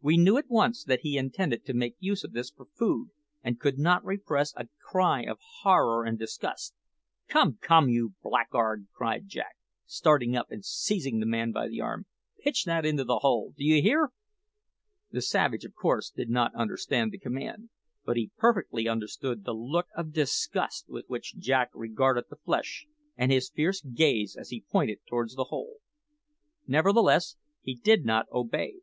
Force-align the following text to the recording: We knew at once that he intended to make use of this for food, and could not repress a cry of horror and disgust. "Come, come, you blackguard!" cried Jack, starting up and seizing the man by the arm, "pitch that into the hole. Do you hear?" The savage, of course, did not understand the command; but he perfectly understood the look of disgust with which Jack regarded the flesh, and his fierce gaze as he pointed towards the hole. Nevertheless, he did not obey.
We 0.00 0.16
knew 0.16 0.38
at 0.38 0.48
once 0.48 0.84
that 0.84 1.00
he 1.00 1.18
intended 1.18 1.66
to 1.66 1.74
make 1.74 1.96
use 1.98 2.24
of 2.24 2.32
this 2.32 2.48
for 2.50 2.64
food, 2.64 3.10
and 3.42 3.60
could 3.60 3.78
not 3.78 4.02
repress 4.06 4.54
a 4.56 4.68
cry 4.80 5.24
of 5.24 5.38
horror 5.60 6.06
and 6.06 6.18
disgust. 6.18 6.74
"Come, 7.28 7.58
come, 7.60 7.90
you 7.90 8.14
blackguard!" 8.22 8.86
cried 8.94 9.28
Jack, 9.28 9.58
starting 9.84 10.34
up 10.34 10.50
and 10.50 10.64
seizing 10.64 11.20
the 11.20 11.26
man 11.26 11.52
by 11.52 11.68
the 11.68 11.82
arm, 11.82 12.06
"pitch 12.40 12.64
that 12.64 12.86
into 12.86 13.04
the 13.04 13.18
hole. 13.18 13.52
Do 13.54 13.64
you 13.66 13.82
hear?" 13.82 14.12
The 15.10 15.20
savage, 15.20 15.66
of 15.66 15.74
course, 15.74 16.08
did 16.08 16.30
not 16.30 16.54
understand 16.54 17.12
the 17.12 17.18
command; 17.18 17.68
but 18.02 18.16
he 18.16 18.32
perfectly 18.38 18.88
understood 18.88 19.44
the 19.44 19.52
look 19.52 19.88
of 19.94 20.10
disgust 20.10 20.86
with 20.88 21.04
which 21.08 21.36
Jack 21.36 21.68
regarded 21.74 22.24
the 22.30 22.36
flesh, 22.36 22.86
and 23.14 23.30
his 23.30 23.50
fierce 23.50 23.82
gaze 23.82 24.36
as 24.36 24.48
he 24.48 24.64
pointed 24.72 25.00
towards 25.06 25.34
the 25.34 25.44
hole. 25.52 25.80
Nevertheless, 26.66 27.36
he 27.60 27.74
did 27.74 28.06
not 28.06 28.24
obey. 28.32 28.76